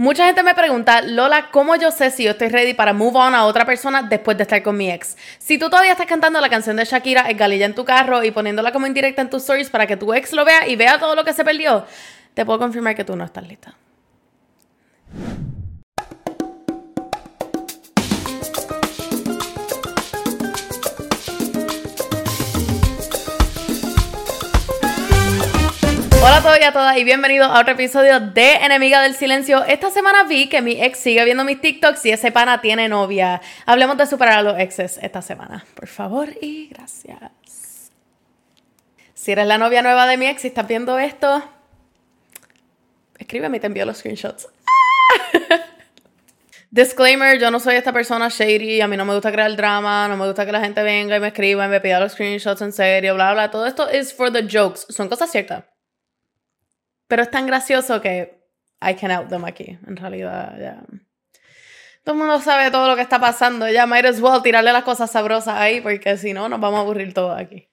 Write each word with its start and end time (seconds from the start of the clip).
Mucha 0.00 0.24
gente 0.24 0.42
me 0.42 0.54
pregunta, 0.54 1.02
Lola, 1.02 1.50
¿cómo 1.50 1.76
yo 1.76 1.90
sé 1.90 2.10
si 2.10 2.24
yo 2.24 2.30
estoy 2.30 2.48
ready 2.48 2.72
para 2.72 2.94
move 2.94 3.18
on 3.18 3.34
a 3.34 3.44
otra 3.44 3.66
persona 3.66 4.02
después 4.02 4.34
de 4.38 4.44
estar 4.44 4.62
con 4.62 4.74
mi 4.74 4.90
ex? 4.90 5.14
Si 5.38 5.58
tú 5.58 5.68
todavía 5.68 5.92
estás 5.92 6.06
cantando 6.06 6.40
la 6.40 6.48
canción 6.48 6.76
de 6.76 6.86
Shakira, 6.86 7.28
el 7.28 7.36
galilla 7.36 7.66
en 7.66 7.74
tu 7.74 7.84
carro 7.84 8.24
y 8.24 8.30
poniéndola 8.30 8.72
como 8.72 8.86
indirecta 8.86 9.20
en 9.20 9.28
tus 9.28 9.42
stories 9.42 9.68
para 9.68 9.86
que 9.86 9.98
tu 9.98 10.14
ex 10.14 10.32
lo 10.32 10.46
vea 10.46 10.66
y 10.66 10.76
vea 10.76 10.98
todo 10.98 11.14
lo 11.14 11.22
que 11.22 11.34
se 11.34 11.44
perdió, 11.44 11.84
te 12.32 12.46
puedo 12.46 12.58
confirmar 12.58 12.96
que 12.96 13.04
tú 13.04 13.14
no 13.14 13.24
estás 13.24 13.46
lista. 13.46 13.74
A 26.40 26.42
todos 26.42 26.58
y 26.58 26.64
a 26.64 26.72
todas 26.72 26.96
y 26.96 27.04
bienvenidos 27.04 27.48
a 27.48 27.60
otro 27.60 27.74
episodio 27.74 28.18
de 28.18 28.54
Enemiga 28.54 29.02
del 29.02 29.14
Silencio. 29.14 29.62
Esta 29.64 29.90
semana 29.90 30.24
vi 30.24 30.48
que 30.48 30.62
mi 30.62 30.82
ex 30.82 30.98
sigue 30.98 31.22
viendo 31.26 31.44
mis 31.44 31.60
TikToks 31.60 32.06
y 32.06 32.12
ese 32.12 32.32
pana 32.32 32.62
tiene 32.62 32.88
novia. 32.88 33.42
Hablemos 33.66 33.98
de 33.98 34.06
superar 34.06 34.38
a 34.38 34.42
los 34.42 34.58
exes 34.58 34.98
esta 35.02 35.20
semana. 35.20 35.66
Por 35.74 35.86
favor 35.86 36.30
y 36.40 36.68
gracias. 36.68 37.90
Si 39.12 39.32
eres 39.32 39.46
la 39.46 39.58
novia 39.58 39.82
nueva 39.82 40.06
de 40.06 40.16
mi 40.16 40.28
ex 40.28 40.42
y 40.46 40.48
estás 40.48 40.66
viendo 40.66 40.98
esto, 40.98 41.44
escríbeme 43.18 43.58
y 43.58 43.60
te 43.60 43.66
envío 43.66 43.84
los 43.84 43.98
screenshots. 43.98 44.48
Disclaimer, 46.70 47.38
yo 47.38 47.50
no 47.50 47.60
soy 47.60 47.74
esta 47.74 47.92
persona 47.92 48.30
shady, 48.30 48.80
a 48.80 48.88
mí 48.88 48.96
no 48.96 49.04
me 49.04 49.12
gusta 49.12 49.30
crear 49.30 49.54
drama, 49.56 50.08
no 50.08 50.16
me 50.16 50.24
gusta 50.24 50.46
que 50.46 50.52
la 50.52 50.60
gente 50.60 50.82
venga 50.82 51.16
y 51.16 51.20
me 51.20 51.28
escriba 51.28 51.66
y 51.66 51.68
me 51.68 51.82
pida 51.82 52.00
los 52.00 52.12
screenshots 52.12 52.62
en 52.62 52.72
serio, 52.72 53.14
bla, 53.14 53.34
bla. 53.34 53.50
Todo 53.50 53.66
esto 53.66 53.90
es 53.90 54.14
for 54.14 54.32
the 54.32 54.48
jokes, 54.50 54.86
son 54.88 55.10
cosas 55.10 55.30
ciertas. 55.30 55.69
Pero 57.10 57.22
es 57.22 57.30
tan 57.30 57.44
gracioso 57.44 58.00
que 58.00 58.40
I 58.80 58.94
can 58.94 59.10
out 59.10 59.28
them 59.28 59.44
aquí, 59.44 59.76
en 59.86 59.96
realidad, 59.96 60.56
ya. 60.60 60.84
Todo 62.04 62.14
el 62.14 62.18
mundo 62.20 62.40
sabe 62.40 62.70
todo 62.70 62.86
lo 62.86 62.94
que 62.94 63.02
está 63.02 63.18
pasando, 63.18 63.68
ya 63.68 63.84
might 63.84 64.06
as 64.06 64.20
well 64.20 64.40
tirarle 64.42 64.72
las 64.72 64.84
cosas 64.84 65.10
sabrosas 65.10 65.56
ahí, 65.56 65.80
porque 65.80 66.16
si 66.16 66.32
no, 66.32 66.48
nos 66.48 66.60
vamos 66.60 66.78
a 66.78 66.82
aburrir 66.82 67.12
todos 67.12 67.38
aquí. 67.38 67.69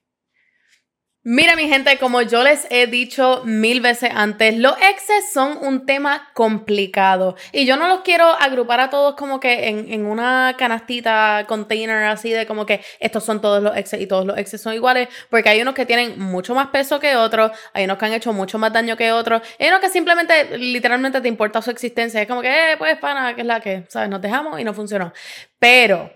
Mira 1.29 1.57
mi 1.57 1.67
gente, 1.67 1.97
como 1.97 2.21
yo 2.21 2.41
les 2.41 2.65
he 2.69 2.87
dicho 2.87 3.41
mil 3.43 3.81
veces 3.81 4.11
antes, 4.15 4.55
los 4.55 4.77
exes 4.77 5.29
son 5.33 5.57
un 5.57 5.85
tema 5.85 6.29
complicado 6.33 7.35
y 7.51 7.65
yo 7.65 7.75
no 7.75 7.89
los 7.89 7.99
quiero 7.99 8.27
agrupar 8.27 8.79
a 8.79 8.89
todos 8.89 9.15
como 9.15 9.41
que 9.41 9.67
en, 9.67 9.91
en, 9.91 10.05
una 10.05 10.55
canastita, 10.57 11.43
container 11.45 12.05
así 12.05 12.31
de 12.31 12.45
como 12.45 12.65
que 12.65 12.79
estos 13.01 13.25
son 13.25 13.41
todos 13.41 13.61
los 13.61 13.75
exes 13.75 13.99
y 13.99 14.07
todos 14.07 14.25
los 14.25 14.37
exes 14.37 14.61
son 14.61 14.73
iguales, 14.73 15.09
porque 15.29 15.49
hay 15.49 15.61
unos 15.61 15.73
que 15.73 15.85
tienen 15.85 16.17
mucho 16.17 16.55
más 16.55 16.67
peso 16.67 16.97
que 16.97 17.17
otros, 17.17 17.51
hay 17.73 17.83
unos 17.83 17.97
que 17.97 18.05
han 18.05 18.13
hecho 18.13 18.31
mucho 18.31 18.57
más 18.57 18.71
daño 18.71 18.95
que 18.95 19.11
otros, 19.11 19.41
hay 19.59 19.67
unos 19.67 19.81
que 19.81 19.89
simplemente, 19.89 20.57
literalmente 20.57 21.19
te 21.19 21.27
importa 21.27 21.61
su 21.61 21.71
existencia, 21.71 22.21
es 22.21 22.27
como 22.29 22.41
que, 22.41 22.71
eh, 22.71 22.77
pues 22.77 22.97
pana, 22.99 23.35
que 23.35 23.41
es 23.41 23.47
la 23.47 23.59
que, 23.59 23.83
¿sabes? 23.89 24.07
Nos 24.07 24.21
dejamos 24.21 24.61
y 24.61 24.63
no 24.63 24.73
funcionó. 24.73 25.11
Pero 25.59 26.09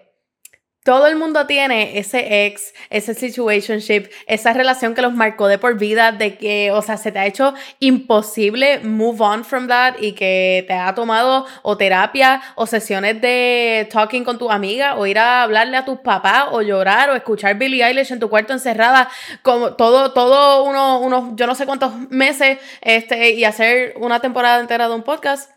todo 0.83 1.05
el 1.05 1.15
mundo 1.15 1.45
tiene 1.45 1.99
ese 1.99 2.45
ex, 2.45 2.73
ese 2.89 3.13
situationship, 3.13 4.09
esa 4.25 4.51
relación 4.53 4.95
que 4.95 5.03
los 5.03 5.13
marcó 5.13 5.47
de 5.47 5.59
por 5.59 5.77
vida, 5.77 6.11
de 6.11 6.37
que, 6.37 6.71
o 6.71 6.81
sea, 6.81 6.97
se 6.97 7.11
te 7.11 7.19
ha 7.19 7.27
hecho 7.27 7.53
imposible 7.79 8.79
move 8.79 9.21
on 9.21 9.45
from 9.45 9.67
that 9.67 9.95
y 9.99 10.13
que 10.13 10.65
te 10.67 10.73
ha 10.73 10.95
tomado 10.95 11.45
o 11.61 11.77
terapia 11.77 12.41
o 12.55 12.65
sesiones 12.65 13.21
de 13.21 13.87
talking 13.91 14.23
con 14.23 14.39
tu 14.39 14.49
amiga 14.49 14.95
o 14.95 15.05
ir 15.05 15.19
a 15.19 15.43
hablarle 15.43 15.77
a 15.77 15.85
tus 15.85 15.99
papás 15.99 16.45
o 16.51 16.63
llorar 16.63 17.11
o 17.11 17.15
escuchar 17.15 17.59
Billie 17.59 17.85
Eilish 17.85 18.11
en 18.11 18.19
tu 18.19 18.29
cuarto 18.29 18.53
encerrada 18.53 19.07
como 19.43 19.75
todo, 19.75 20.13
todo 20.13 20.63
uno, 20.63 20.99
unos, 20.99 21.35
yo 21.35 21.45
no 21.45 21.53
sé 21.53 21.67
cuántos 21.67 22.09
meses 22.09 22.57
este, 22.81 23.31
y 23.31 23.45
hacer 23.45 23.93
una 23.97 24.19
temporada 24.19 24.59
entera 24.59 24.87
de 24.87 24.95
un 24.95 25.03
podcast 25.03 25.51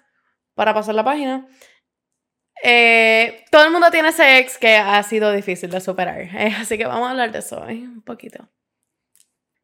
para 0.55 0.75
pasar 0.75 0.95
la 0.95 1.05
página. 1.05 1.47
Eh, 2.63 3.45
todo 3.51 3.65
el 3.65 3.71
mundo 3.73 3.91
tiene 3.91 4.09
ese 4.09 4.39
ex 4.39 4.59
que 4.59 4.77
ha 4.77 5.03
sido 5.03 5.33
difícil 5.33 5.71
de 5.71 5.81
superar. 5.81 6.29
Así 6.61 6.79
que 6.79 6.87
vamos 6.87 7.09
a 7.09 7.11
hablar 7.11 7.33
de 7.33 7.41
eso 7.41 7.69
eh, 7.69 7.75
un 7.75 8.03
poquito. 8.03 8.49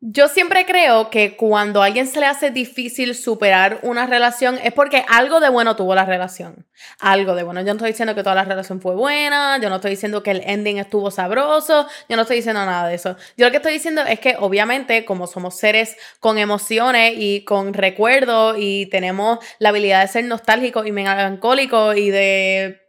Yo 0.02 0.28
siempre 0.28 0.64
creo 0.64 1.10
que 1.10 1.36
cuando 1.36 1.82
a 1.82 1.84
alguien 1.84 2.06
se 2.06 2.20
le 2.20 2.26
hace 2.26 2.50
difícil 2.50 3.14
superar 3.14 3.80
una 3.82 4.06
relación 4.06 4.58
es 4.62 4.72
porque 4.72 5.04
algo 5.06 5.40
de 5.40 5.50
bueno 5.50 5.76
tuvo 5.76 5.94
la 5.94 6.06
relación. 6.06 6.66
Algo 7.00 7.34
de 7.34 7.42
bueno. 7.42 7.60
Yo 7.60 7.66
no 7.66 7.72
estoy 7.72 7.90
diciendo 7.90 8.14
que 8.14 8.22
toda 8.22 8.34
la 8.34 8.44
relación 8.44 8.80
fue 8.80 8.94
buena, 8.94 9.58
yo 9.58 9.68
no 9.68 9.76
estoy 9.76 9.90
diciendo 9.90 10.22
que 10.22 10.30
el 10.30 10.40
ending 10.46 10.78
estuvo 10.78 11.10
sabroso, 11.10 11.86
yo 12.08 12.16
no 12.16 12.22
estoy 12.22 12.36
diciendo 12.36 12.64
nada 12.64 12.88
de 12.88 12.94
eso. 12.94 13.14
Yo 13.36 13.44
lo 13.44 13.50
que 13.50 13.58
estoy 13.58 13.74
diciendo 13.74 14.00
es 14.00 14.20
que 14.20 14.36
obviamente 14.38 15.04
como 15.04 15.26
somos 15.26 15.58
seres 15.58 15.98
con 16.18 16.38
emociones 16.38 17.12
y 17.18 17.44
con 17.44 17.74
recuerdos 17.74 18.56
y 18.58 18.86
tenemos 18.86 19.38
la 19.58 19.68
habilidad 19.68 20.00
de 20.00 20.08
ser 20.08 20.24
nostálgicos 20.24 20.86
y 20.86 20.92
melancólicos 20.92 21.94
y 21.98 22.08
de 22.08 22.80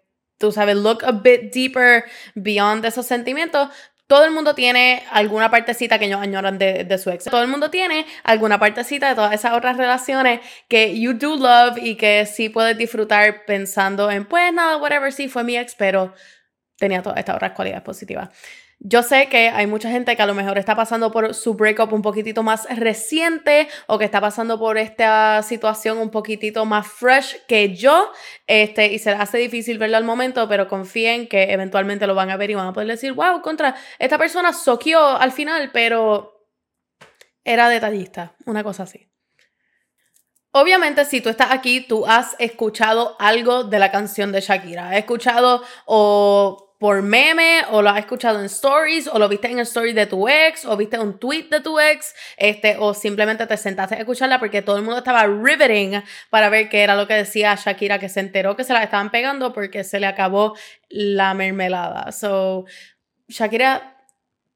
tú 0.42 0.52
sabes, 0.52 0.76
look 0.76 1.06
a 1.06 1.12
bit 1.12 1.54
deeper 1.54 2.04
beyond 2.36 2.84
esos 2.84 3.06
sentimientos, 3.06 3.70
todo 4.12 4.26
el 4.26 4.32
mundo 4.32 4.54
tiene 4.54 5.04
alguna 5.10 5.50
partecita 5.50 5.98
que 5.98 6.04
ellos 6.04 6.20
añoran 6.20 6.58
de, 6.58 6.84
de, 6.84 6.98
su 6.98 7.10
ex. 7.12 7.24
Todo 7.24 7.44
el 7.44 7.48
mundo 7.48 7.72
tiene 7.72 8.06
alguna 8.26 8.60
partecita 8.60 9.08
de 9.08 9.16
todas 9.16 9.32
esas 9.32 9.54
otras 9.54 9.78
relaciones 9.78 10.42
que 10.68 11.00
you 11.00 11.14
do 11.14 11.38
love 11.38 11.78
y 11.82 11.96
que 11.96 12.26
sí 12.26 12.50
puedes 12.50 12.78
disfrutar 12.78 13.46
pensando 13.46 14.12
en, 14.12 14.26
pues 14.26 14.52
nada, 14.52 14.76
whatever, 14.76 15.14
sí 15.14 15.30
fue 15.30 15.46
mi 15.46 15.56
ex, 15.56 15.76
pero 15.76 16.14
tenía 16.76 17.02
todas 17.02 17.20
estas 17.20 17.38
otras 17.38 17.54
cualidades 17.54 17.84
positivas. 17.84 18.28
Yo 18.84 19.04
sé 19.04 19.30
que 19.30 19.50
hay 19.50 19.68
mucha 19.68 19.92
gente 19.92 20.16
que 20.16 20.24
a 20.24 20.26
lo 20.26 20.34
mejor 20.34 20.58
está 20.58 20.76
pasando 20.76 21.12
por 21.12 21.36
su 21.36 21.54
breakup 21.54 21.94
un 21.94 22.02
poquitito 22.02 22.42
más 22.42 22.66
reciente 22.80 23.68
o 23.86 24.00
que 24.00 24.06
está 24.06 24.20
pasando 24.20 24.58
por 24.58 24.80
esta 24.80 25.44
situación 25.44 26.00
un 26.00 26.10
poquitito 26.10 26.66
más 26.66 26.88
fresh 26.88 27.46
que 27.48 27.76
yo, 27.76 28.12
este, 28.48 28.88
y 28.88 28.98
se 28.98 29.12
hace 29.12 29.38
difícil 29.38 29.78
verlo 29.78 29.98
al 29.98 30.04
momento, 30.04 30.50
pero 30.50 30.68
confíen 30.68 31.28
que 31.28 31.54
eventualmente 31.54 32.08
lo 32.08 32.16
van 32.16 32.32
a 32.32 32.38
ver 32.38 32.50
y 32.50 32.56
van 32.56 32.70
a 32.70 32.74
poder 32.74 32.88
decir, 32.88 33.14
wow, 33.14 33.44
contra, 33.44 33.76
esta 34.00 34.18
persona 34.18 34.52
soqueó 34.52 35.00
al 35.00 35.32
final, 35.32 35.70
pero 35.72 36.48
era 37.44 37.70
detallista, 37.70 38.34
una 38.48 38.64
cosa 38.64 38.84
así. 38.84 39.12
Obviamente, 40.54 41.06
si 41.06 41.22
tú 41.22 41.30
estás 41.30 41.52
aquí, 41.52 41.82
tú 41.82 42.08
has 42.08 42.36
escuchado 42.40 43.16
algo 43.20 43.64
de 43.64 43.78
la 43.78 43.92
canción 43.92 44.32
de 44.32 44.42
Shakira. 44.42 44.90
Has 44.90 44.98
escuchado 44.98 45.64
o 45.86 46.71
por 46.82 47.04
meme 47.04 47.62
o 47.70 47.84
lo 47.84 47.92
has 47.92 48.00
escuchado 48.00 48.40
en 48.40 48.46
stories 48.46 49.08
o 49.08 49.20
lo 49.20 49.30
viste 49.30 49.48
en 49.48 49.60
el 49.60 49.66
story 49.66 49.94
de 49.94 50.08
tu 50.08 50.28
ex 50.28 50.66
o 50.66 50.76
viste 50.76 50.98
un 50.98 51.20
tweet 51.20 51.44
de 51.44 51.60
tu 51.60 51.80
ex 51.80 52.16
este 52.38 52.76
o 52.80 52.96
simplemente 52.96 53.46
te 53.46 53.56
sentaste 53.56 53.94
a 53.94 54.00
escucharla 54.00 54.40
porque 54.40 54.64
todo 54.64 54.78
el 54.78 54.82
mundo 54.82 54.98
estaba 54.98 55.28
riveting 55.28 56.02
para 56.32 56.50
ver 56.50 56.70
qué 56.70 56.82
era 56.82 56.96
lo 56.96 57.06
que 57.06 57.14
decía 57.14 57.54
Shakira 57.54 58.00
que 58.00 58.10
se 58.10 58.20
enteró 58.20 58.56
que 58.56 58.64
se 58.64 58.74
la 58.74 58.82
estaban 58.82 59.12
pegando 59.12 59.54
porque 59.54 59.84
se 59.84 60.00
le 60.00 60.08
acabó 60.08 60.58
la 60.90 61.36
mermelada. 61.36 62.12
So 62.12 62.66
Shakira 63.28 64.01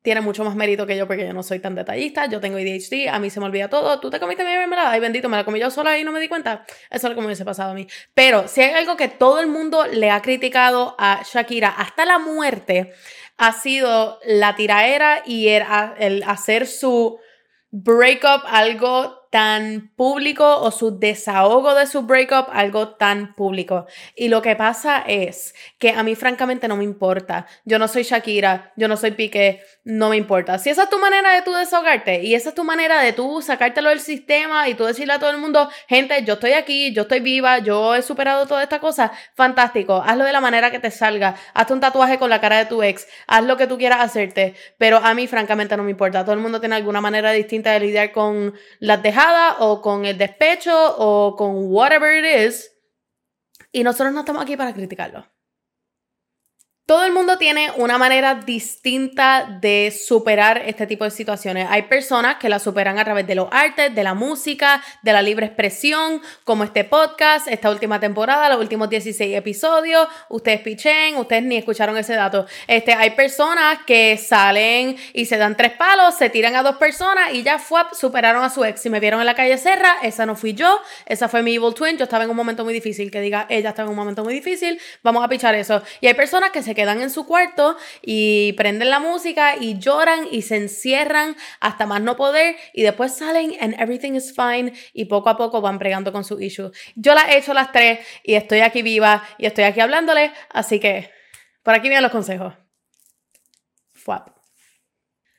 tiene 0.05 0.21
mucho 0.21 0.45
más 0.45 0.55
mérito 0.55 0.85
que 0.85 0.95
yo 0.95 1.07
porque 1.07 1.25
yo 1.25 1.33
no 1.33 1.41
soy 1.41 1.59
tan 1.59 1.73
detallista, 1.73 2.27
yo 2.27 2.39
tengo 2.39 2.57
ADHD, 2.57 3.09
a 3.09 3.19
mí 3.19 3.31
se 3.31 3.39
me 3.39 3.47
olvida 3.47 3.69
todo, 3.69 3.99
tú 3.99 4.11
te 4.11 4.19
comiste 4.19 4.43
mi 4.45 4.51
mermelada, 4.51 4.91
ay 4.91 4.99
bendito, 4.99 5.27
me 5.29 5.35
la 5.35 5.43
comí 5.43 5.59
yo 5.59 5.71
sola 5.71 5.97
y 5.97 6.03
no 6.03 6.11
me 6.11 6.19
di 6.19 6.29
cuenta, 6.29 6.63
eso 6.91 7.07
es 7.07 7.09
lo 7.09 7.15
que 7.15 7.21
me 7.21 7.25
hubiese 7.25 7.43
pasado 7.43 7.71
a 7.71 7.73
mí. 7.73 7.87
Pero 8.13 8.47
si 8.47 8.61
hay 8.61 8.75
algo 8.75 8.95
que 8.97 9.07
todo 9.07 9.39
el 9.39 9.47
mundo 9.47 9.85
le 9.87 10.11
ha 10.11 10.21
criticado 10.21 10.95
a 10.99 11.23
Shakira 11.25 11.69
hasta 11.69 12.05
la 12.05 12.19
muerte, 12.19 12.93
ha 13.37 13.51
sido 13.51 14.19
la 14.23 14.55
tiraera 14.55 15.23
y 15.25 15.47
el, 15.47 15.63
el 15.97 16.23
hacer 16.23 16.67
su 16.67 17.19
breakup 17.71 18.43
algo 18.45 19.24
tan 19.35 19.91
público 19.97 20.61
o 20.61 20.71
su 20.71 20.97
desahogo 20.97 21.75
de 21.75 21.87
su 21.87 22.03
breakup 22.03 22.47
algo 22.53 22.95
tan 22.95 23.35
público. 23.35 23.85
Y 24.15 24.29
lo 24.29 24.41
que 24.41 24.55
pasa 24.55 25.03
es 25.05 25.53
que 25.77 25.89
a 25.89 26.03
mí 26.03 26.15
francamente 26.15 26.69
no 26.69 26.77
me 26.77 26.85
importa. 26.85 27.45
Yo 27.65 27.77
no 27.77 27.89
soy 27.89 28.03
Shakira, 28.03 28.71
yo 28.77 28.87
no 28.87 28.95
soy 28.95 29.11
Piqué, 29.11 29.61
no 29.83 30.07
me 30.07 30.15
importa. 30.15 30.57
Si 30.57 30.69
esa 30.69 30.83
es 30.83 30.89
tu 30.89 30.99
manera 30.99 31.33
de 31.33 31.41
tú 31.41 31.51
desahogarte 31.51 32.23
y 32.23 32.33
esa 32.33 32.47
es 32.47 32.55
tu 32.55 32.63
manera 32.63 33.01
de 33.01 33.11
tú 33.11 33.41
sacártelo 33.41 33.89
del 33.89 33.99
sistema 33.99 34.69
y 34.69 34.73
tú 34.73 34.85
decirle 34.85 35.11
a 35.11 35.19
todo 35.19 35.31
el 35.31 35.37
mundo, 35.37 35.69
gente, 35.89 36.23
yo 36.23 36.35
estoy 36.35 36.53
aquí, 36.53 36.93
yo 36.93 37.01
estoy 37.01 37.19
viva, 37.19 37.59
yo 37.59 37.93
he 37.93 38.01
superado 38.03 38.47
toda 38.47 38.63
esta 38.63 38.79
cosa, 38.79 39.11
fantástico. 39.33 40.01
Hazlo 40.01 40.23
de 40.23 40.31
la 40.31 40.39
manera 40.39 40.71
que 40.71 40.79
te 40.79 40.91
salga. 40.91 41.35
Hazte 41.53 41.73
un 41.73 41.81
tatuaje 41.81 42.17
con 42.17 42.29
la 42.29 42.39
cara 42.39 42.59
de 42.59 42.67
tu 42.67 42.81
ex. 42.81 43.05
Haz 43.27 43.43
lo 43.43 43.57
que 43.57 43.67
tú 43.67 43.77
quieras 43.77 43.99
hacerte. 43.99 44.55
Pero 44.77 44.99
a 44.99 45.13
mí 45.13 45.27
francamente 45.27 45.75
no 45.75 45.83
me 45.83 45.91
importa. 45.91 46.23
Todo 46.23 46.35
el 46.35 46.39
mundo 46.39 46.61
tiene 46.61 46.75
alguna 46.75 47.01
manera 47.01 47.33
distinta 47.33 47.73
de 47.73 47.81
lidiar 47.81 48.13
con 48.13 48.53
las 48.79 49.03
dejadas 49.03 49.24
o 49.59 49.81
con 49.81 50.05
el 50.05 50.17
despecho 50.17 50.95
o 50.97 51.35
con 51.35 51.71
whatever 51.71 52.23
it 52.23 52.47
is. 52.47 52.71
Y 53.71 53.83
nosotros 53.83 54.13
no 54.13 54.21
estamos 54.21 54.41
aquí 54.41 54.55
para 54.55 54.73
criticarlo. 54.73 55.25
Todo 56.85 57.03
el 57.03 57.13
mundo 57.13 57.39
tiene 57.39 57.71
una 57.77 57.97
manera 57.97 58.35
distinta 58.35 59.57
de 59.59 59.91
superar 59.91 60.61
este 60.67 60.85
tipo 60.85 61.03
de 61.03 61.09
situaciones. 61.09 61.67
Hay 61.71 61.83
personas 61.83 62.35
que 62.35 62.47
la 62.47 62.59
superan 62.59 62.99
a 62.99 63.03
través 63.03 63.25
de 63.25 63.33
los 63.33 63.47
artes, 63.49 63.95
de 63.95 64.03
la 64.03 64.13
música, 64.13 64.83
de 65.01 65.11
la 65.11 65.23
libre 65.23 65.47
expresión, 65.47 66.21
como 66.43 66.63
este 66.63 66.83
podcast, 66.83 67.47
esta 67.47 67.71
última 67.71 67.99
temporada, 67.99 68.49
los 68.49 68.59
últimos 68.59 68.87
16 68.87 69.35
episodios. 69.35 70.07
Ustedes 70.29 70.61
pichen, 70.61 71.15
ustedes 71.15 71.41
ni 71.41 71.57
escucharon 71.57 71.97
ese 71.97 72.13
dato. 72.13 72.45
Este, 72.67 72.93
hay 72.93 73.09
personas 73.11 73.79
que 73.87 74.15
salen 74.17 74.95
y 75.11 75.25
se 75.25 75.37
dan 75.37 75.57
tres 75.57 75.71
palos, 75.71 76.13
se 76.13 76.29
tiran 76.29 76.55
a 76.55 76.61
dos 76.61 76.75
personas 76.75 77.33
y 77.33 77.41
ya 77.41 77.57
fue, 77.57 77.81
superaron 77.99 78.43
a 78.43 78.51
su 78.51 78.63
ex. 78.63 78.79
Si 78.79 78.91
me 78.91 78.99
vieron 78.99 79.19
en 79.21 79.25
la 79.25 79.33
calle 79.33 79.57
Serra, 79.57 79.97
esa 80.03 80.27
no 80.27 80.35
fui 80.35 80.53
yo, 80.53 80.79
esa 81.07 81.29
fue 81.29 81.41
mi 81.41 81.55
evil 81.55 81.73
twin. 81.73 81.97
Yo 81.97 82.03
estaba 82.03 82.25
en 82.25 82.29
un 82.29 82.35
momento 82.35 82.63
muy 82.63 82.75
difícil, 82.75 83.09
que 83.09 83.21
diga, 83.21 83.47
ella 83.49 83.69
estaba 83.69 83.87
en 83.87 83.93
un 83.93 83.97
momento 83.97 84.23
muy 84.23 84.35
difícil, 84.35 84.79
vamos 85.01 85.25
a 85.25 85.27
pichar 85.27 85.55
eso. 85.55 85.81
Y 85.99 86.05
hay 86.05 86.13
personas 86.13 86.51
que 86.51 86.61
se 86.61 86.74
quedan 86.75 87.01
en 87.01 87.09
su 87.09 87.25
cuarto 87.25 87.75
y 88.03 88.53
prenden 88.53 88.91
la 88.91 88.99
música 88.99 89.55
y 89.55 89.79
lloran 89.79 90.27
y 90.29 90.43
se 90.43 90.57
encierran 90.57 91.35
hasta 91.59 91.87
más 91.87 92.01
no 92.01 92.15
poder 92.15 92.55
y 92.73 92.83
después 92.83 93.15
salen 93.15 93.55
and 93.59 93.73
everything 93.79 94.13
is 94.13 94.35
fine 94.35 94.73
y 94.93 95.05
poco 95.05 95.29
a 95.29 95.37
poco 95.37 95.61
van 95.61 95.79
bregando 95.79 96.11
con 96.11 96.23
su 96.23 96.39
issue. 96.39 96.71
Yo 96.95 97.15
las 97.15 97.29
he 97.29 97.37
hecho 97.39 97.53
las 97.55 97.71
tres 97.71 98.05
y 98.23 98.35
estoy 98.35 98.59
aquí 98.59 98.83
viva 98.83 99.23
y 99.39 99.47
estoy 99.47 99.63
aquí 99.63 99.79
hablándole, 99.79 100.31
así 100.49 100.79
que 100.79 101.09
por 101.63 101.73
aquí 101.73 101.89
vienen 101.89 102.03
los 102.03 102.11
consejos. 102.11 102.53
Fuap. 103.93 104.35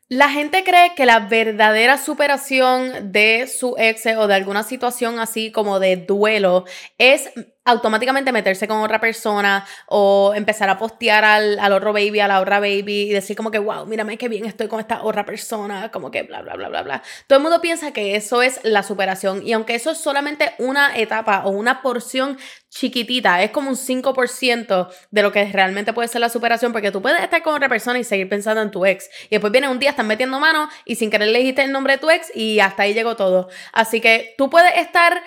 La 0.08 0.30
gente 0.30 0.62
cree 0.62 0.94
que 0.94 1.04
la 1.04 1.18
verdadera 1.18 1.98
superación 1.98 3.10
de 3.10 3.48
su 3.48 3.74
ex 3.76 4.06
o 4.16 4.28
de 4.28 4.34
alguna 4.34 4.62
situación 4.62 5.18
así 5.18 5.50
como 5.50 5.80
de 5.80 5.96
duelo 5.96 6.64
es 6.96 7.30
automáticamente 7.66 8.32
meterse 8.32 8.66
con 8.66 8.78
otra 8.78 9.00
persona 9.00 9.66
o 9.86 10.32
empezar 10.34 10.68
a 10.70 10.78
postear 10.78 11.24
al, 11.24 11.58
al, 11.58 11.72
otro 11.72 11.92
baby, 11.92 12.20
a 12.20 12.28
la 12.28 12.40
otra 12.40 12.60
baby 12.60 13.02
y 13.02 13.10
decir 13.10 13.36
como 13.36 13.50
que, 13.50 13.58
wow, 13.58 13.84
mírame 13.86 14.16
qué 14.16 14.28
bien 14.28 14.46
estoy 14.46 14.68
con 14.68 14.80
esta 14.80 15.02
otra 15.02 15.26
persona, 15.26 15.90
como 15.90 16.10
que 16.10 16.22
bla, 16.22 16.42
bla, 16.42 16.54
bla, 16.54 16.68
bla, 16.68 16.82
bla. 16.82 17.02
Todo 17.26 17.38
el 17.38 17.42
mundo 17.42 17.60
piensa 17.60 17.92
que 17.92 18.16
eso 18.16 18.40
es 18.40 18.60
la 18.62 18.82
superación 18.82 19.46
y 19.46 19.52
aunque 19.52 19.74
eso 19.74 19.90
es 19.90 19.98
solamente 19.98 20.52
una 20.58 20.96
etapa 20.96 21.42
o 21.44 21.50
una 21.50 21.82
porción 21.82 22.38
chiquitita, 22.70 23.42
es 23.42 23.50
como 23.50 23.70
un 23.70 23.76
5% 23.76 24.88
de 25.10 25.22
lo 25.22 25.32
que 25.32 25.44
realmente 25.50 25.92
puede 25.92 26.08
ser 26.08 26.20
la 26.20 26.28
superación, 26.28 26.72
porque 26.72 26.90
tú 26.90 27.00
puedes 27.00 27.20
estar 27.22 27.42
con 27.42 27.54
otra 27.54 27.68
persona 27.68 27.98
y 27.98 28.04
seguir 28.04 28.28
pensando 28.28 28.60
en 28.60 28.70
tu 28.70 28.84
ex. 28.84 29.08
Y 29.26 29.30
después 29.30 29.50
viene 29.50 29.68
un 29.68 29.78
día, 29.78 29.90
están 29.90 30.06
metiendo 30.06 30.38
mano 30.38 30.68
y 30.84 30.96
sin 30.96 31.10
querer 31.10 31.28
le 31.28 31.38
dijiste 31.38 31.62
el 31.62 31.72
nombre 31.72 31.94
de 31.94 31.98
tu 31.98 32.10
ex 32.10 32.30
y 32.34 32.60
hasta 32.60 32.82
ahí 32.82 32.92
llegó 32.92 33.16
todo. 33.16 33.48
Así 33.72 34.00
que 34.00 34.34
tú 34.36 34.50
puedes 34.50 34.76
estar 34.76 35.22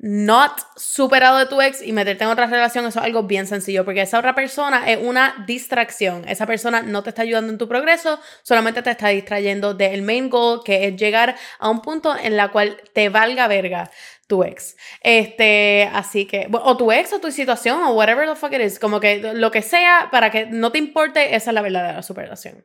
not 0.00 0.52
superado 0.76 1.38
de 1.38 1.46
tu 1.46 1.60
ex 1.60 1.82
y 1.82 1.92
meterte 1.92 2.22
en 2.22 2.30
otra 2.30 2.46
relación, 2.46 2.86
eso 2.86 3.00
es 3.00 3.04
algo 3.04 3.24
bien 3.24 3.46
sencillo, 3.46 3.84
porque 3.84 4.02
esa 4.02 4.18
otra 4.18 4.34
persona 4.34 4.88
es 4.88 4.98
una 5.02 5.44
distracción. 5.46 6.26
Esa 6.28 6.46
persona 6.46 6.82
no 6.82 7.02
te 7.02 7.10
está 7.10 7.22
ayudando 7.22 7.52
en 7.52 7.58
tu 7.58 7.68
progreso, 7.68 8.20
solamente 8.42 8.82
te 8.82 8.90
está 8.90 9.08
distrayendo 9.08 9.74
del 9.74 10.02
main 10.02 10.30
goal, 10.30 10.60
que 10.64 10.86
es 10.86 10.96
llegar 10.96 11.36
a 11.58 11.68
un 11.68 11.82
punto 11.82 12.16
en 12.16 12.36
la 12.36 12.52
cual 12.52 12.80
te 12.92 13.08
valga 13.08 13.48
verga 13.48 13.90
tu 14.28 14.44
ex. 14.44 14.76
Este, 15.02 15.90
así 15.92 16.26
que, 16.26 16.48
o 16.52 16.76
tu 16.76 16.92
ex 16.92 17.12
o 17.12 17.18
tu 17.18 17.32
situación 17.32 17.82
o 17.82 17.92
whatever 17.94 18.28
the 18.28 18.36
fuck 18.36 18.52
it 18.52 18.60
is, 18.60 18.78
como 18.78 19.00
que 19.00 19.32
lo 19.34 19.50
que 19.50 19.62
sea 19.62 20.08
para 20.12 20.30
que 20.30 20.46
no 20.46 20.70
te 20.70 20.78
importe, 20.78 21.34
esa 21.34 21.50
es 21.50 21.54
la 21.54 21.62
verdadera 21.62 22.02
superación. 22.02 22.64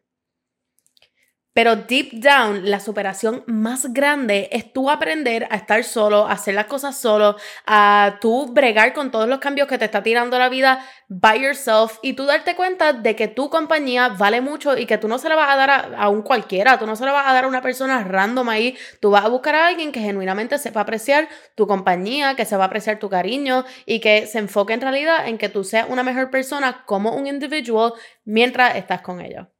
Pero 1.53 1.75
deep 1.75 2.13
down, 2.13 2.69
la 2.71 2.79
superación 2.79 3.43
más 3.45 3.93
grande 3.93 4.49
es 4.51 4.73
tú 4.73 4.89
aprender 4.89 5.47
a 5.51 5.55
estar 5.55 5.83
solo, 5.83 6.25
a 6.25 6.31
hacer 6.31 6.55
las 6.55 6.65
cosas 6.65 6.97
solo, 6.99 7.35
a 7.67 8.17
tú 8.19 8.51
bregar 8.51 8.93
con 8.93 9.11
todos 9.11 9.29
los 9.29 9.37
cambios 9.37 9.67
que 9.67 9.77
te 9.77 9.85
está 9.85 10.01
tirando 10.01 10.39
la 10.39 10.49
vida 10.49 10.83
by 11.09 11.39
yourself 11.39 11.99
y 12.01 12.13
tú 12.13 12.25
darte 12.25 12.55
cuenta 12.55 12.93
de 12.93 13.15
que 13.15 13.27
tu 13.27 13.51
compañía 13.51 14.09
vale 14.09 14.41
mucho 14.41 14.75
y 14.75 14.87
que 14.87 14.97
tú 14.97 15.07
no 15.07 15.19
se 15.19 15.29
la 15.29 15.35
vas 15.35 15.51
a 15.51 15.55
dar 15.55 15.95
a, 15.95 16.09
un 16.09 16.23
cualquiera, 16.23 16.79
tú 16.79 16.87
no 16.87 16.95
se 16.95 17.05
la 17.05 17.11
vas 17.11 17.27
a 17.27 17.33
dar 17.33 17.45
a 17.45 17.47
una 17.47 17.61
persona 17.61 18.03
random 18.03 18.49
ahí, 18.49 18.75
tú 18.99 19.11
vas 19.11 19.23
a 19.23 19.27
buscar 19.29 19.53
a 19.53 19.67
alguien 19.67 19.91
que 19.91 19.99
genuinamente 19.99 20.57
sepa 20.57 20.81
apreciar 20.81 21.29
tu 21.53 21.67
compañía, 21.67 22.35
que 22.35 22.45
sepa 22.45 22.65
apreciar 22.65 22.97
tu 22.97 23.09
cariño 23.09 23.63
y 23.85 23.99
que 23.99 24.25
se 24.25 24.39
enfoque 24.39 24.73
en 24.73 24.81
realidad 24.81 25.27
en 25.27 25.37
que 25.37 25.49
tú 25.49 25.63
seas 25.63 25.85
una 25.87 26.01
mejor 26.01 26.31
persona 26.31 26.83
como 26.87 27.13
un 27.15 27.27
individual 27.27 27.93
mientras 28.25 28.75
estás 28.75 29.01
con 29.01 29.21
ellos. 29.21 29.52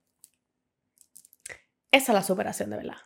Esa 1.94 2.12
es 2.12 2.16
la 2.16 2.24
superación 2.24 2.72
de 2.72 2.78
verdad. 2.78 2.98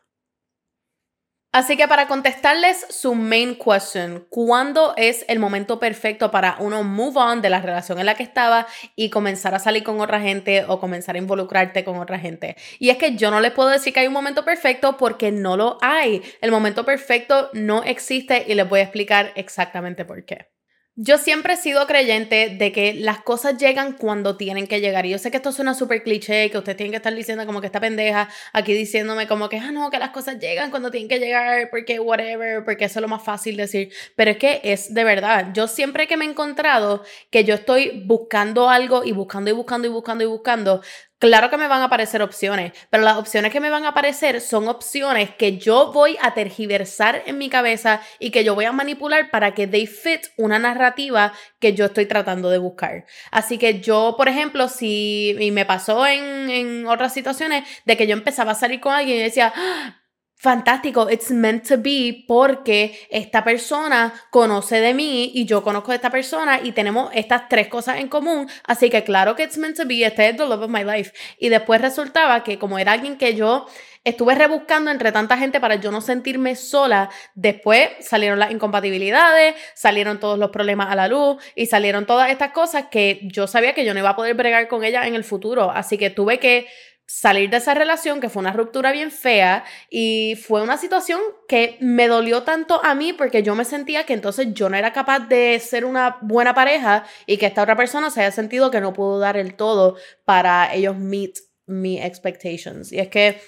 Así 1.52 1.76
que 1.76 1.88
para 1.88 2.08
contestarles 2.08 2.86
su 2.90 3.16
main 3.16 3.58
question, 3.58 4.28
¿cuándo 4.30 4.94
es 4.96 5.26
el 5.28 5.40
momento 5.40 5.80
perfecto 5.80 6.30
para 6.32 6.56
uno 6.60 6.84
move 6.84 7.18
on 7.18 7.42
de 7.42 7.50
la 7.50 7.62
relación 7.62 8.00
en 8.00 8.06
la 8.06 8.16
que 8.16 8.24
estaba 8.24 8.68
y 8.96 9.10
comenzar 9.10 9.56
a 9.56 9.60
salir 9.60 9.84
con 9.84 10.00
otra 10.00 10.22
gente 10.22 10.66
o 10.68 10.80
comenzar 10.80 11.16
a 11.16 11.20
involucrarte 11.20 11.84
con 11.84 11.98
otra 11.98 12.20
gente? 12.20 12.56
Y 12.80 12.92
es 12.92 12.98
que 12.98 13.16
yo 13.16 13.30
no 13.30 13.42
les 13.42 13.52
puedo 13.52 13.70
decir 13.70 13.94
que 13.94 14.02
hay 14.02 14.08
un 14.08 14.14
momento 14.14 14.46
perfecto 14.46 14.98
porque 14.98 15.32
no 15.32 15.58
lo 15.58 15.78
hay. 15.82 16.22
El 16.42 16.52
momento 16.52 16.86
perfecto 16.86 17.50
no 17.54 17.84
existe 17.84 18.46
y 18.48 18.54
les 18.54 18.70
voy 18.70 18.80
a 18.80 18.84
explicar 18.84 19.34
exactamente 19.36 20.06
por 20.06 20.24
qué. 20.24 20.57
Yo 21.00 21.20
siempre 21.20 21.54
he 21.54 21.58
sido 21.58 21.86
creyente 21.86 22.56
de 22.58 22.72
que 22.72 22.96
las 22.96 23.22
cosas 23.22 23.60
llegan 23.60 23.94
cuando 23.94 24.36
tienen 24.36 24.66
que 24.66 24.82
llegar. 24.82 25.06
Y 25.06 25.12
yo 25.12 25.20
sé 25.20 25.30
que 25.30 25.38
esto 25.38 25.52
suena 25.52 25.76
súper 25.76 26.02
cliché, 26.02 26.50
que 26.50 26.58
ustedes 26.58 26.76
tienen 26.76 26.92
que 26.92 26.98
estar 26.98 27.14
diciendo 27.14 27.46
como 27.46 27.62
que 27.62 27.68
esta 27.68 27.80
pendeja 27.80 28.30
aquí 28.52 28.74
diciéndome 28.74 29.28
como 29.28 29.48
que, 29.48 29.60
ah, 29.60 29.72
no, 29.72 29.92
que 29.92 30.00
las 30.00 30.10
cosas 30.10 30.40
llegan 30.40 30.72
cuando 30.72 30.90
tienen 30.90 31.08
que 31.08 31.20
llegar, 31.20 31.70
porque 31.70 32.00
whatever, 32.00 32.66
porque 32.66 32.86
eso 32.86 32.98
es 32.98 33.02
lo 33.04 33.08
más 33.08 33.24
fácil 33.24 33.58
decir. 33.58 33.94
Pero 34.16 34.32
es 34.32 34.38
que 34.38 34.60
es 34.64 34.92
de 34.92 35.04
verdad. 35.04 35.50
Yo 35.54 35.68
siempre 35.68 36.08
que 36.08 36.18
me 36.18 36.26
he 36.26 36.30
encontrado 36.30 37.04
que 37.30 37.44
yo 37.44 37.54
estoy 37.54 38.04
buscando 38.08 38.68
algo 38.68 39.04
y 39.04 39.12
buscando 39.12 39.52
y 39.52 39.54
buscando 39.54 39.88
y 39.88 39.92
buscando 39.92 40.24
y 40.24 40.28
buscando, 40.28 40.82
Claro 41.20 41.50
que 41.50 41.58
me 41.58 41.68
van 41.68 41.82
a 41.82 41.86
aparecer 41.86 42.22
opciones, 42.22 42.74
pero 42.92 43.04
las 43.04 43.18
opciones 43.18 43.52
que 43.52 43.60
me 43.60 43.72
van 43.72 43.86
a 43.86 43.90
aparecer 43.90 44.40
son 44.40 44.68
opciones 44.68 45.32
que 45.32 45.58
yo 45.58 45.92
voy 45.92 46.16
a 46.22 46.36
tergiversar 46.36 47.24
en 47.26 47.40
mi 47.40 47.50
cabeza 47.50 48.02
y 48.20 48.30
que 48.30 48.44
yo 48.44 48.54
voy 48.54 48.66
a 48.66 48.72
manipular 48.72 49.32
para 49.32 49.56
que 49.56 49.66
they 49.66 49.88
fit 49.88 50.28
una 50.38 50.60
narrativa 50.60 51.34
que 51.60 51.74
yo 51.74 51.86
estoy 51.86 52.06
tratando 52.06 52.52
de 52.52 52.60
buscar. 52.60 53.06
Así 53.32 53.58
que 53.58 53.82
yo, 53.82 54.14
por 54.16 54.28
ejemplo, 54.28 54.70
si 54.70 55.36
me 55.52 55.66
pasó 55.66 56.06
en, 56.06 56.52
en 56.52 56.86
otras 56.86 57.16
situaciones 57.16 57.64
de 57.86 57.98
que 57.98 58.06
yo 58.06 58.14
empezaba 58.14 58.52
a 58.52 58.56
salir 58.56 58.80
con 58.80 58.94
alguien 58.94 59.18
y 59.18 59.24
decía, 59.24 59.52
¡Ah! 59.56 60.07
Fantástico, 60.38 61.10
it's 61.10 61.32
meant 61.32 61.68
to 61.68 61.78
be 61.78 62.24
porque 62.28 63.08
esta 63.10 63.44
persona 63.44 64.14
conoce 64.30 64.80
de 64.80 64.94
mí 64.94 65.32
y 65.34 65.46
yo 65.46 65.64
conozco 65.64 65.92
de 65.92 65.96
esta 65.96 66.12
persona 66.12 66.60
y 66.64 66.72
tenemos 66.74 67.10
estas 67.14 67.50
tres 67.50 67.68
cosas 67.68 67.98
en 67.98 68.08
común, 68.08 68.48
así 68.64 68.90
que 68.90 69.04
claro 69.04 69.36
que 69.36 69.44
it's 69.44 69.58
meant 69.58 69.76
to 69.76 69.86
be, 69.86 70.06
este 70.06 70.30
es 70.30 70.38
the 70.38 70.46
love 70.46 70.62
of 70.62 70.70
my 70.70 70.84
life. 70.84 71.12
Y 71.40 71.50
después 71.50 71.82
resultaba 71.82 72.44
que 72.44 72.60
como 72.60 72.78
era 72.78 72.92
alguien 72.92 73.18
que 73.18 73.36
yo 73.36 73.66
estuve 74.04 74.36
rebuscando 74.36 74.92
entre 74.92 75.12
tanta 75.12 75.38
gente 75.38 75.60
para 75.60 75.76
yo 75.76 75.92
no 75.92 76.02
sentirme 76.02 76.56
sola, 76.56 77.10
después 77.34 77.90
salieron 78.00 78.40
las 78.40 78.52
incompatibilidades, 78.52 79.56
salieron 79.74 80.20
todos 80.20 80.38
los 80.38 80.52
problemas 80.52 80.92
a 80.92 80.96
la 80.96 81.08
luz 81.08 81.44
y 81.56 81.66
salieron 81.66 82.06
todas 82.06 82.30
estas 82.30 82.52
cosas 82.52 82.86
que 82.92 83.20
yo 83.24 83.48
sabía 83.48 83.74
que 83.74 83.84
yo 83.84 83.94
no 83.94 84.00
iba 84.00 84.12
a 84.12 84.16
poder 84.16 84.36
bregar 84.36 84.68
con 84.68 84.84
ella 84.84 85.08
en 85.08 85.16
el 85.16 85.24
futuro, 85.24 85.72
así 85.72 85.98
que 85.98 86.10
tuve 86.10 86.40
que 86.40 86.68
salir 87.08 87.50
de 87.50 87.58
esa 87.58 87.74
relación, 87.74 88.20
que 88.20 88.30
fue 88.30 88.42
una 88.42 88.52
ruptura 88.52 88.92
bien 88.92 89.12
fea 89.12 89.64
y 89.90 90.38
fue 90.46 90.62
una 90.62 90.78
situación 90.78 91.22
que 91.48 91.78
me 91.80 92.08
dolió 92.08 92.44
tanto 92.44 92.84
a 92.84 92.94
mí 92.96 93.14
porque 93.14 93.44
yo 93.44 93.56
me 93.56 93.66
sentía 93.66 94.06
que 94.06 94.14
entonces 94.14 94.48
yo 94.54 94.70
no 94.70 94.76
era 94.76 94.92
capaz 94.92 95.20
de 95.20 95.60
ser 95.60 95.86
una 95.86 96.18
buena 96.22 96.54
pareja 96.54 97.06
y 97.26 97.38
que 97.38 97.46
esta 97.46 97.64
otra 97.64 97.78
persona 97.78 98.12
se 98.12 98.22
haya 98.22 98.32
sentido 98.32 98.70
que 98.72 98.82
no 98.82 98.94
pudo 98.94 99.20
dar 99.20 99.38
el 99.38 99.56
todo 99.56 99.96
para 100.26 100.74
ellos 100.74 100.98
meet 100.98 101.38
mi 101.66 102.02
expectations. 102.02 102.92
Y 102.92 103.00
es 103.00 103.08
que 103.08 103.40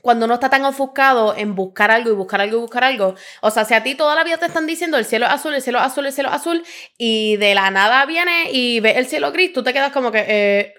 cuando 0.00 0.24
uno 0.24 0.34
está 0.34 0.48
tan 0.48 0.64
ofuscado 0.64 1.36
en 1.36 1.54
buscar 1.54 1.90
algo 1.90 2.10
y 2.10 2.14
buscar 2.14 2.40
algo 2.40 2.58
y 2.58 2.60
buscar 2.60 2.84
algo, 2.84 3.14
o 3.42 3.50
sea, 3.50 3.64
si 3.64 3.74
a 3.74 3.82
ti 3.82 3.94
toda 3.94 4.14
la 4.14 4.24
vida 4.24 4.38
te 4.38 4.46
están 4.46 4.66
diciendo 4.66 4.96
el 4.96 5.04
cielo 5.04 5.26
es 5.26 5.32
azul, 5.32 5.52
el 5.52 5.60
cielo 5.60 5.80
azul, 5.80 6.06
el 6.06 6.12
cielo 6.12 6.30
es 6.30 6.36
azul, 6.36 6.62
y 6.96 7.36
de 7.36 7.54
la 7.54 7.70
nada 7.70 8.06
viene 8.06 8.50
y 8.52 8.80
ve 8.80 8.92
el 8.92 9.06
cielo 9.06 9.32
gris, 9.32 9.52
tú 9.52 9.62
te 9.62 9.72
quedas 9.72 9.92
como 9.92 10.12
que, 10.12 10.24
eh, 10.28 10.74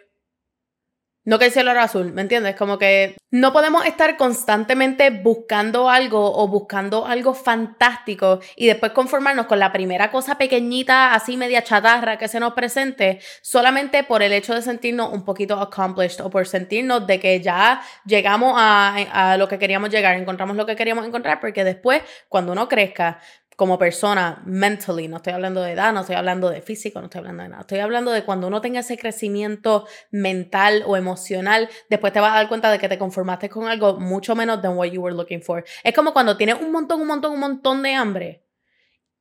no 1.28 1.38
que 1.38 1.46
el 1.48 1.52
cielo 1.52 1.72
era 1.72 1.84
azul, 1.84 2.14
¿me 2.14 2.22
entiendes? 2.22 2.56
Como 2.56 2.78
que 2.78 3.18
no 3.32 3.52
podemos 3.52 3.86
estar 3.86 4.16
constantemente 4.16 5.10
buscando 5.10 5.90
algo 5.90 6.38
o 6.38 6.48
buscando 6.48 7.06
algo 7.06 7.34
fantástico 7.34 8.40
y 8.56 8.68
después 8.68 8.94
conformarnos 8.94 9.46
con 9.48 9.60
la 9.60 9.74
primera 9.74 10.10
cosa 10.10 10.38
pequeñita, 10.38 11.14
así 11.14 11.36
media 11.36 11.66
chatarra 11.66 12.18
que 12.18 12.30
se 12.30 12.40
nos 12.40 12.54
presente, 12.54 13.20
solamente 13.42 14.06
por 14.06 14.24
el 14.24 14.32
hecho 14.32 14.56
de 14.56 14.62
sentirnos 14.62 15.12
un 15.12 15.26
poquito 15.26 15.60
accomplished 15.60 16.22
o 16.22 16.30
por 16.30 16.48
sentirnos 16.48 17.06
de 17.06 17.20
que 17.20 17.42
ya 17.42 17.82
llegamos 18.06 18.54
a, 18.56 18.96
a 19.12 19.36
lo 19.36 19.50
que 19.50 19.60
queríamos 19.60 19.90
llegar, 19.90 20.16
encontramos 20.16 20.56
lo 20.56 20.66
que 20.66 20.78
queríamos 20.78 21.06
encontrar, 21.06 21.42
porque 21.42 21.66
después, 21.66 22.04
cuando 22.30 22.54
uno 22.54 22.70
crezca, 22.70 23.20
como 23.58 23.80
persona, 23.80 24.44
mentally, 24.46 25.08
no 25.08 25.18
estoy 25.18 25.34
hablando 25.34 25.64
de 25.64 25.72
edad, 25.72 25.92
no 25.92 26.02
estoy 26.02 26.16
hablando 26.16 26.52
de 26.52 26.62
físico, 26.62 27.00
no 27.00 27.06
estoy 27.06 27.20
hablando 27.20 27.42
de 27.42 27.50
nada, 27.50 27.62
estoy 27.62 27.80
hablando 27.80 28.12
de 28.12 28.24
cuando 28.24 28.46
uno 28.46 28.62
tenga 28.62 28.82
ese 28.82 29.00
crecimiento 29.00 29.88
mental 30.12 30.84
o 30.86 30.96
emocional, 30.96 31.68
después 31.90 32.14
te 32.14 32.20
vas 32.20 32.34
a 32.34 32.36
dar 32.36 32.50
cuenta 32.50 32.72
de 32.72 32.78
que 32.78 32.88
te 32.88 33.00
conformaste 33.00 33.50
con 33.50 33.68
algo 33.68 34.00
mucho 34.00 34.36
menos 34.36 34.62
than 34.62 34.78
what 34.78 34.90
you 34.90 35.02
were 35.02 35.16
looking 35.16 35.42
for. 35.42 35.66
Es 35.84 35.96
como 35.96 36.14
cuando 36.14 36.38
tienes 36.38 36.62
un 36.62 36.72
montón, 36.72 37.02
un 37.02 37.08
montón, 37.08 37.34
un 37.34 37.40
montón 37.40 37.82
de 37.82 37.96
hambre 37.96 38.44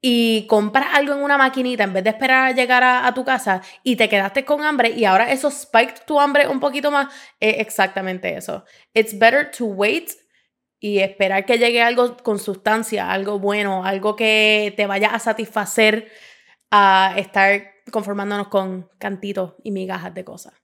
y 0.03 0.47
compras 0.49 0.89
algo 0.93 1.15
en 1.15 1.23
una 1.23 1.39
maquinita 1.39 1.85
en 1.85 1.95
vez 1.95 2.05
de 2.05 2.11
esperar 2.11 2.49
a 2.49 2.53
llegar 2.53 2.85
a, 2.85 3.15
tu 3.15 3.25
casa 3.25 3.63
y 3.83 3.97
te 3.97 4.11
quedaste 4.11 4.45
con 4.45 4.63
hambre 4.63 4.91
y 4.91 5.07
ahora 5.07 5.33
eso 5.33 5.51
spiked 5.51 6.03
tu 6.07 6.21
hambre 6.21 6.47
un 6.47 6.61
poquito 6.61 6.91
más, 6.91 7.07
es 7.41 7.59
exactamente 7.59 8.37
eso. 8.37 8.65
It's 8.93 9.19
better 9.19 9.51
to 9.53 9.65
wait 9.65 10.11
y 10.81 10.99
esperar 10.99 11.47
que 11.47 11.59
llegue 11.59 11.83
algo 11.83 12.17
con 12.19 12.39
sustancia, 12.39 13.11
algo 13.11 13.39
bueno, 13.39 13.85
algo 13.85 14.17
que 14.17 14.75
te 14.77 14.87
vaya 14.87 15.09
a 15.09 15.19
satisfacer 15.19 16.11
a 16.71 17.15
estar 17.17 17.63
conformándonos 17.91 18.49
con 18.49 18.91
cantitos 18.99 19.55
y 19.63 19.71
migajas 19.71 20.15
de 20.15 20.25
cosas. 20.25 20.55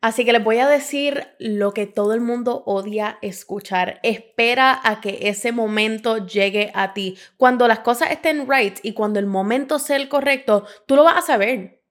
Así 0.00 0.24
que 0.24 0.32
les 0.32 0.42
voy 0.42 0.58
a 0.58 0.66
decir 0.66 1.28
lo 1.38 1.72
que 1.72 1.86
todo 1.86 2.12
el 2.12 2.20
mundo 2.20 2.64
odia 2.66 3.18
escuchar. 3.22 4.00
Espera 4.02 4.80
a 4.82 5.00
que 5.00 5.28
ese 5.28 5.52
momento 5.52 6.26
llegue 6.26 6.72
a 6.74 6.92
ti. 6.92 7.16
Cuando 7.36 7.68
las 7.68 7.80
cosas 7.80 8.10
estén 8.10 8.48
right 8.50 8.80
y 8.82 8.94
cuando 8.94 9.20
el 9.20 9.26
momento 9.26 9.78
sea 9.78 9.94
el 9.94 10.08
correcto, 10.08 10.66
tú 10.86 10.96
lo 10.96 11.04
vas 11.04 11.18
a 11.18 11.26
saber 11.26 11.81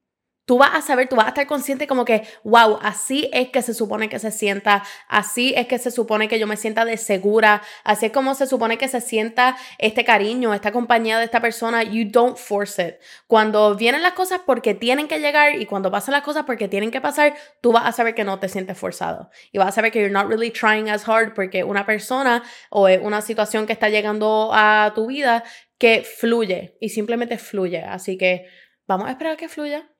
tú 0.52 0.58
vas 0.58 0.72
a 0.74 0.82
saber, 0.82 1.08
tú 1.08 1.16
vas 1.16 1.28
a 1.28 1.30
estar 1.30 1.48
consciente 1.48 1.88
como 1.88 2.04
que, 2.04 2.28
wow, 2.44 2.78
así 2.82 3.30
es 3.32 3.52
que 3.52 3.62
se 3.62 3.74
supone 3.74 4.10
que 4.10 4.20
se 4.20 4.32
sienta, 4.32 4.84
así 5.08 5.54
es 5.56 5.66
que 5.66 5.80
se 5.80 5.92
supone 5.92 6.28
que 6.28 6.40
yo 6.40 6.46
me 6.46 6.58
sienta 6.58 6.84
de 6.84 6.98
segura, 6.98 7.62
así 7.86 8.08
es 8.08 8.12
como 8.12 8.36
se 8.36 8.46
supone 8.46 8.78
que 8.78 8.90
se 8.90 9.00
sienta 9.00 9.56
este 9.78 10.04
cariño, 10.04 10.54
esta 10.54 10.74
compañía 10.74 11.20
de 11.20 11.24
esta 11.24 11.40
persona. 11.40 11.84
You 11.84 12.10
don't 12.12 12.36
force 12.36 12.86
it. 12.86 12.96
Cuando 13.28 13.76
vienen 13.76 14.04
las 14.04 14.12
cosas 14.12 14.42
porque 14.46 14.74
tienen 14.74 15.08
que 15.08 15.22
llegar 15.22 15.56
y 15.56 15.66
cuando 15.66 15.90
pasan 15.90 16.12
las 16.12 16.24
cosas 16.24 16.44
porque 16.44 16.68
tienen 16.68 16.92
que 16.92 17.00
pasar, 17.00 17.34
tú 17.62 17.72
vas 17.72 17.86
a 17.86 17.94
saber 17.94 18.14
que 18.14 18.26
no 18.26 18.38
te 18.38 18.50
sientes 18.50 18.78
forzado 18.78 19.30
y 19.54 19.58
vas 19.58 19.70
a 19.70 19.72
saber 19.72 19.94
que 19.94 20.02
you're 20.02 20.12
not 20.12 20.28
really 20.28 20.52
trying 20.52 20.90
as 20.90 21.08
hard 21.08 21.34
porque 21.34 21.64
una 21.64 21.86
persona 21.86 22.44
o 22.70 22.90
una 22.90 23.22
situación 23.22 23.66
que 23.66 23.72
está 23.72 23.88
llegando 23.88 24.52
a 24.54 24.92
tu 24.96 25.08
vida 25.08 25.46
que 25.78 26.04
fluye 26.04 26.76
y 26.82 26.90
simplemente 26.90 27.38
fluye. 27.38 27.82
Así 27.84 28.18
que 28.18 28.48
vamos 28.86 29.08
a 29.08 29.12
esperar 29.12 29.38
que 29.38 29.48
fluya 29.48 29.91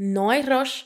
no 0.00 0.30
hay 0.30 0.42
rush, 0.42 0.84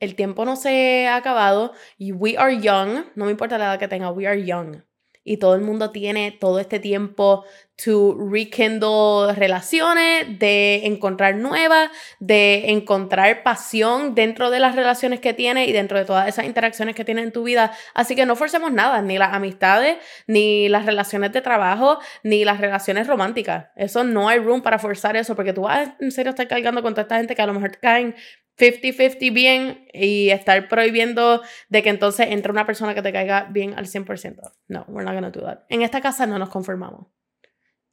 el 0.00 0.16
tiempo 0.16 0.44
no 0.44 0.56
se 0.56 1.06
ha 1.06 1.14
acabado 1.14 1.72
y 1.96 2.10
we 2.10 2.36
are 2.36 2.60
young, 2.60 3.04
no 3.14 3.26
me 3.26 3.30
importa 3.30 3.56
la 3.56 3.66
edad 3.66 3.78
que 3.78 3.86
tenga, 3.86 4.10
we 4.10 4.26
are 4.26 4.44
young. 4.44 4.82
Y 5.22 5.36
todo 5.36 5.54
el 5.54 5.60
mundo 5.60 5.90
tiene 5.90 6.32
todo 6.32 6.58
este 6.58 6.80
tiempo 6.80 7.44
to 7.84 8.16
rekindle 8.18 9.34
relaciones, 9.36 10.38
de 10.38 10.86
encontrar 10.86 11.36
nuevas, 11.36 11.90
de 12.18 12.70
encontrar 12.70 13.42
pasión 13.42 14.14
dentro 14.14 14.50
de 14.50 14.58
las 14.58 14.74
relaciones 14.74 15.20
que 15.20 15.34
tiene 15.34 15.66
y 15.66 15.72
dentro 15.72 15.98
de 15.98 16.06
todas 16.06 16.28
esas 16.28 16.46
interacciones 16.46 16.96
que 16.96 17.04
tiene 17.04 17.22
en 17.22 17.30
tu 17.30 17.42
vida. 17.42 17.72
Así 17.92 18.16
que 18.16 18.24
no 18.24 18.36
forcemos 18.36 18.72
nada, 18.72 19.02
ni 19.02 19.18
las 19.18 19.34
amistades, 19.34 19.98
ni 20.26 20.68
las 20.70 20.86
relaciones 20.86 21.30
de 21.32 21.42
trabajo, 21.42 21.98
ni 22.22 22.46
las 22.46 22.58
relaciones 22.58 23.06
románticas. 23.06 23.66
Eso 23.76 24.04
no 24.04 24.28
hay 24.28 24.38
room 24.38 24.62
para 24.62 24.78
forzar 24.78 25.16
eso, 25.16 25.36
porque 25.36 25.52
tú 25.52 25.62
vas 25.62 25.90
en 26.00 26.10
serio 26.10 26.30
a 26.30 26.32
estar 26.32 26.48
cargando 26.48 26.82
con 26.82 26.94
toda 26.94 27.02
esta 27.02 27.18
gente 27.18 27.34
que 27.34 27.42
a 27.42 27.46
lo 27.46 27.52
mejor 27.52 27.76
caen 27.78 28.14
50-50 28.58 29.32
bien 29.32 29.88
y 29.92 30.30
estar 30.30 30.68
prohibiendo 30.68 31.42
de 31.68 31.82
que 31.82 31.90
entonces 31.90 32.28
entre 32.30 32.50
una 32.50 32.66
persona 32.66 32.94
que 32.94 33.02
te 33.02 33.12
caiga 33.12 33.48
bien 33.50 33.74
al 33.78 33.86
100%. 33.86 34.52
No, 34.66 34.84
we're 34.88 35.04
not 35.04 35.14
gonna 35.14 35.30
do 35.30 35.40
that. 35.42 35.60
En 35.68 35.82
esta 35.82 36.00
casa 36.00 36.26
no 36.26 36.38
nos 36.38 36.48
conformamos. 36.48 37.06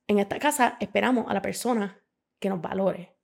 En 0.07 0.19
esta 0.19 0.39
casa 0.39 0.77
esperamos 0.79 1.25
a 1.29 1.34
la 1.34 1.41
persona 1.41 2.01
que 2.39 2.50
nos 2.50 2.62
valore. 2.62 3.15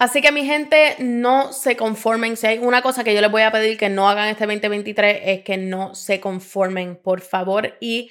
Así 0.00 0.22
que 0.22 0.32
mi 0.32 0.46
gente, 0.46 0.96
no 0.98 1.52
se 1.52 1.76
conformen. 1.76 2.36
Si 2.38 2.46
hay 2.46 2.58
una 2.58 2.80
cosa 2.80 3.04
que 3.04 3.14
yo 3.14 3.20
les 3.20 3.30
voy 3.30 3.42
a 3.42 3.52
pedir 3.52 3.76
que 3.76 3.90
no 3.90 4.08
hagan 4.08 4.28
este 4.28 4.46
2023 4.46 5.20
es 5.24 5.42
que 5.42 5.58
no 5.58 5.94
se 5.94 6.20
conformen, 6.20 6.96
por 6.96 7.20
favor, 7.20 7.76
y 7.80 8.10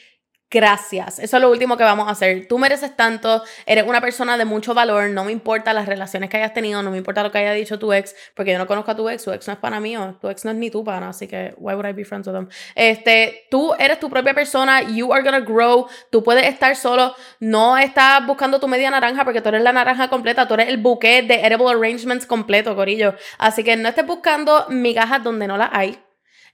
Gracias. 0.52 1.20
Eso 1.20 1.38
es 1.38 1.42
lo 1.44 1.52
último 1.52 1.78
que 1.78 1.84
vamos 1.84 2.08
a 2.08 2.12
hacer. 2.12 2.48
Tú 2.48 2.58
mereces 2.58 2.96
tanto, 2.96 3.44
eres 3.68 3.84
una 3.86 4.02
persona 4.02 4.36
de 4.36 4.46
mucho 4.46 4.74
valor, 4.74 5.12
no 5.12 5.24
me 5.24 5.32
importa 5.32 5.74
las 5.74 5.86
relaciones 5.86 6.28
que 6.28 6.38
hayas 6.38 6.56
tenido, 6.56 6.82
no 6.82 6.90
me 6.90 6.98
importa 6.98 7.22
lo 7.22 7.32
que 7.32 7.38
haya 7.38 7.54
dicho 7.54 7.78
tu 7.78 7.94
ex, 7.94 8.16
porque 8.34 8.54
yo 8.54 8.58
no 8.58 8.66
conozco 8.66 8.90
a 8.90 8.96
tu 8.96 9.08
ex, 9.10 9.24
tu 9.24 9.32
ex 9.32 9.46
no 9.46 9.54
es 9.54 9.60
para 9.60 9.80
mí, 9.80 9.96
tu 10.20 10.28
ex 10.28 10.46
no 10.46 10.52
es 10.52 10.58
ni 10.58 10.72
tu 10.72 10.84
pana, 10.84 11.10
así 11.10 11.28
que 11.28 11.54
why 11.58 11.76
would 11.76 11.88
I 11.88 11.94
be 11.94 12.04
friends 12.04 12.28
with 12.28 12.34
them? 12.34 12.50
Este, 12.74 13.46
tú 13.52 13.76
eres 13.78 14.00
tu 14.00 14.10
propia 14.10 14.34
persona, 14.34 14.82
you 14.82 15.14
are 15.14 15.22
gonna 15.22 15.40
grow, 15.40 15.88
tú 16.10 16.24
puedes 16.24 16.48
estar 16.48 16.76
solo, 16.76 17.14
no 17.40 17.78
estás 17.78 18.26
buscando 18.26 18.60
tu 18.60 18.68
media 18.68 18.90
naranja 18.90 19.24
porque 19.26 19.42
tú 19.42 19.50
eres 19.50 19.62
la 19.62 19.72
naranja 19.72 20.10
completa, 20.10 20.48
tú 20.48 20.56
eres 20.56 20.70
el 20.70 20.78
bouquet 20.78 21.28
de 21.28 21.46
edible 21.46 21.70
arrangements 21.70 22.26
completo, 22.26 22.76
corillo. 22.76 23.14
Así 23.38 23.64
que 23.64 23.78
no 23.78 23.88
estés 23.88 24.06
buscando 24.08 24.66
migajas 24.70 25.24
donde 25.24 25.46
no 25.46 25.58
las 25.58 25.70
hay. 25.74 26.00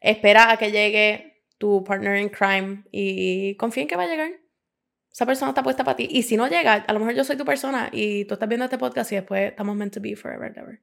Espera 0.02 0.52
a 0.52 0.58
que 0.58 0.72
llegue 0.72 1.35
tu 1.58 1.84
partner 1.84 2.18
in 2.18 2.30
crime 2.30 2.84
y 2.92 3.56
confía 3.56 3.84
en 3.84 3.88
que 3.88 3.96
va 3.96 4.04
a 4.04 4.08
llegar. 4.08 4.32
Esa 5.12 5.26
persona 5.26 5.52
está 5.52 5.64
puesta 5.64 5.84
para 5.84 5.96
ti. 5.96 6.08
Y 6.12 6.24
si 6.24 6.36
no 6.36 6.48
llega, 6.48 6.74
a 6.74 6.94
lo 6.94 7.00
mejor 7.00 7.16
yo 7.16 7.24
soy 7.24 7.38
tu 7.38 7.46
persona 7.46 7.90
y 7.92 8.26
tú 8.26 8.34
estás 8.34 8.50
viendo 8.50 8.66
este 8.66 8.78
podcast 8.78 9.12
y 9.14 9.16
después 9.16 9.52
estamos 9.52 9.76
meant 9.76 9.94
to 9.94 10.02
be 10.02 10.16
forever, 10.16 10.54
ever. 10.58 10.82